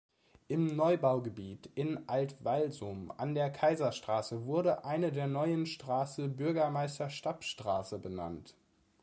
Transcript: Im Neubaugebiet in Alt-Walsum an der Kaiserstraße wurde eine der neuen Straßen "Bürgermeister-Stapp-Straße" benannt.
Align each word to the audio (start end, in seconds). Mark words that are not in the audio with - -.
Im 0.47 0.75
Neubaugebiet 0.75 1.69
in 1.75 2.09
Alt-Walsum 2.09 3.13
an 3.17 3.35
der 3.35 3.51
Kaiserstraße 3.51 4.47
wurde 4.47 4.83
eine 4.83 5.11
der 5.11 5.27
neuen 5.27 5.67
Straßen 5.67 6.35
"Bürgermeister-Stapp-Straße" 6.35 7.99
benannt. 7.99 8.55